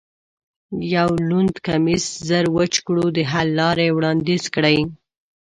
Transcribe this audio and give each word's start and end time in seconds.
یو 0.95 1.09
لوند 1.27 1.53
کمیس 1.65 2.05
زر 2.27 2.45
وچ 2.57 2.73
کړو، 2.85 3.05
د 3.15 3.19
حل 3.31 3.47
لارې 3.59 3.87
وړاندیز 3.97 4.43
کړئ. 4.55 4.77